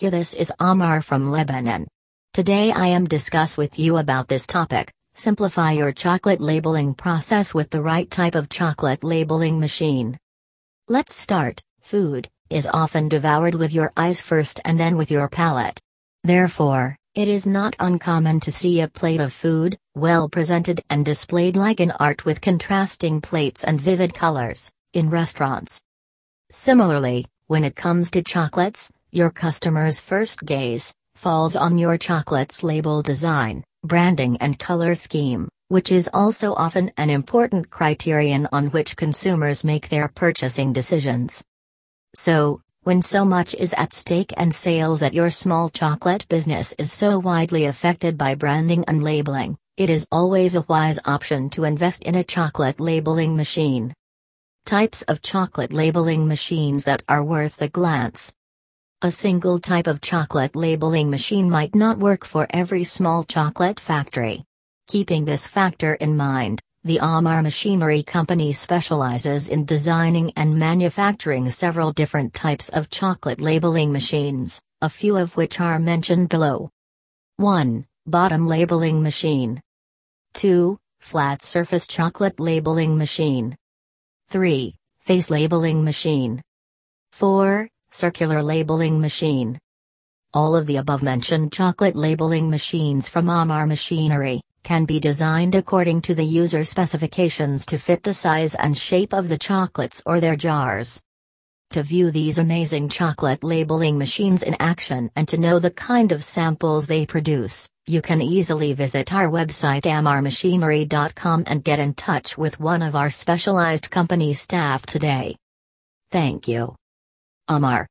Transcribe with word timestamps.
This 0.00 0.32
is 0.32 0.50
Amar 0.58 1.02
from 1.02 1.30
Lebanon. 1.30 1.86
Today 2.32 2.72
I 2.72 2.86
am 2.86 3.04
discuss 3.04 3.58
with 3.58 3.78
you 3.78 3.98
about 3.98 4.28
this 4.28 4.46
topic. 4.46 4.90
Simplify 5.12 5.72
your 5.72 5.92
chocolate 5.92 6.40
labeling 6.40 6.94
process 6.94 7.52
with 7.52 7.68
the 7.68 7.82
right 7.82 8.10
type 8.10 8.34
of 8.34 8.48
chocolate 8.48 9.04
labeling 9.04 9.60
machine. 9.60 10.18
Let's 10.88 11.14
start. 11.14 11.60
Food 11.82 12.30
is 12.48 12.66
often 12.66 13.10
devoured 13.10 13.54
with 13.54 13.74
your 13.74 13.92
eyes 13.94 14.22
first 14.22 14.58
and 14.64 14.80
then 14.80 14.96
with 14.96 15.10
your 15.10 15.28
palate. 15.28 15.78
Therefore, 16.24 16.96
it 17.14 17.28
is 17.28 17.46
not 17.46 17.76
uncommon 17.78 18.40
to 18.40 18.50
see 18.50 18.80
a 18.80 18.88
plate 18.88 19.20
of 19.20 19.34
food, 19.34 19.76
well 19.94 20.30
presented 20.30 20.82
and 20.88 21.04
displayed 21.04 21.56
like 21.56 21.78
an 21.78 21.90
art 22.00 22.24
with 22.24 22.40
contrasting 22.40 23.20
plates 23.20 23.64
and 23.64 23.78
vivid 23.78 24.14
colors, 24.14 24.72
in 24.94 25.10
restaurants. 25.10 25.82
Similarly, 26.50 27.26
when 27.48 27.64
it 27.64 27.76
comes 27.76 28.10
to 28.12 28.22
chocolates, 28.22 28.90
your 29.12 29.30
customer's 29.30 29.98
first 29.98 30.44
gaze 30.44 30.92
falls 31.14 31.56
on 31.56 31.78
your 31.78 31.98
chocolate's 31.98 32.62
label 32.62 33.02
design, 33.02 33.64
branding, 33.84 34.36
and 34.38 34.58
color 34.58 34.94
scheme, 34.94 35.48
which 35.68 35.90
is 35.90 36.08
also 36.14 36.54
often 36.54 36.90
an 36.96 37.10
important 37.10 37.70
criterion 37.70 38.48
on 38.52 38.66
which 38.68 38.96
consumers 38.96 39.64
make 39.64 39.88
their 39.88 40.08
purchasing 40.08 40.72
decisions. 40.72 41.42
So, 42.14 42.62
when 42.82 43.02
so 43.02 43.24
much 43.24 43.54
is 43.54 43.74
at 43.74 43.92
stake 43.92 44.32
and 44.36 44.54
sales 44.54 45.02
at 45.02 45.12
your 45.12 45.30
small 45.30 45.68
chocolate 45.68 46.26
business 46.28 46.74
is 46.78 46.90
so 46.90 47.18
widely 47.18 47.66
affected 47.66 48.16
by 48.16 48.34
branding 48.34 48.84
and 48.88 49.04
labeling, 49.04 49.58
it 49.76 49.90
is 49.90 50.06
always 50.10 50.56
a 50.56 50.62
wise 50.62 50.98
option 51.04 51.50
to 51.50 51.64
invest 51.64 52.04
in 52.04 52.14
a 52.14 52.24
chocolate 52.24 52.80
labeling 52.80 53.36
machine. 53.36 53.92
Types 54.64 55.02
of 55.02 55.20
chocolate 55.20 55.72
labeling 55.72 56.26
machines 56.26 56.84
that 56.84 57.02
are 57.08 57.24
worth 57.24 57.60
a 57.60 57.68
glance. 57.68 58.32
A 59.02 59.10
single 59.10 59.58
type 59.58 59.86
of 59.86 60.02
chocolate 60.02 60.54
labeling 60.54 61.08
machine 61.08 61.48
might 61.48 61.74
not 61.74 61.96
work 61.96 62.22
for 62.22 62.46
every 62.50 62.84
small 62.84 63.24
chocolate 63.24 63.80
factory. 63.80 64.44
Keeping 64.88 65.24
this 65.24 65.46
factor 65.46 65.94
in 65.94 66.18
mind, 66.18 66.60
the 66.84 66.98
Amar 67.00 67.40
Machinery 67.40 68.02
Company 68.02 68.52
specializes 68.52 69.48
in 69.48 69.64
designing 69.64 70.32
and 70.36 70.58
manufacturing 70.58 71.48
several 71.48 71.92
different 71.92 72.34
types 72.34 72.68
of 72.68 72.90
chocolate 72.90 73.40
labeling 73.40 73.90
machines, 73.90 74.60
a 74.82 74.90
few 74.90 75.16
of 75.16 75.34
which 75.34 75.60
are 75.60 75.78
mentioned 75.78 76.28
below. 76.28 76.68
1. 77.38 77.86
Bottom 78.04 78.46
labeling 78.46 79.02
machine. 79.02 79.62
2. 80.34 80.76
Flat 81.00 81.40
surface 81.40 81.86
chocolate 81.86 82.38
labeling 82.38 82.98
machine. 82.98 83.56
3. 84.28 84.74
Face 85.00 85.30
labeling 85.30 85.82
machine. 85.82 86.42
4. 87.12 87.66
Circular 87.92 88.40
labeling 88.40 89.00
machine. 89.00 89.58
All 90.32 90.54
of 90.54 90.66
the 90.66 90.76
above 90.76 91.02
mentioned 91.02 91.52
chocolate 91.52 91.96
labeling 91.96 92.48
machines 92.48 93.08
from 93.08 93.28
Amar 93.28 93.66
Machinery 93.66 94.42
can 94.62 94.84
be 94.84 95.00
designed 95.00 95.56
according 95.56 96.02
to 96.02 96.14
the 96.14 96.24
user 96.24 96.62
specifications 96.62 97.66
to 97.66 97.78
fit 97.78 98.04
the 98.04 98.14
size 98.14 98.54
and 98.54 98.78
shape 98.78 99.12
of 99.12 99.28
the 99.28 99.38
chocolates 99.38 100.00
or 100.06 100.20
their 100.20 100.36
jars. 100.36 101.02
To 101.70 101.82
view 101.82 102.12
these 102.12 102.38
amazing 102.38 102.90
chocolate 102.90 103.42
labeling 103.42 103.98
machines 103.98 104.44
in 104.44 104.54
action 104.60 105.10
and 105.16 105.26
to 105.26 105.36
know 105.36 105.58
the 105.58 105.72
kind 105.72 106.12
of 106.12 106.22
samples 106.22 106.86
they 106.86 107.06
produce, 107.06 107.68
you 107.86 108.02
can 108.02 108.22
easily 108.22 108.72
visit 108.72 109.12
our 109.12 109.28
website 109.28 109.82
amarmachinery.com 109.82 111.44
and 111.48 111.64
get 111.64 111.80
in 111.80 111.94
touch 111.94 112.38
with 112.38 112.60
one 112.60 112.82
of 112.82 112.94
our 112.94 113.10
specialized 113.10 113.90
company 113.90 114.32
staff 114.32 114.86
today. 114.86 115.34
Thank 116.10 116.46
you. 116.46 116.76
Amar 117.50 117.88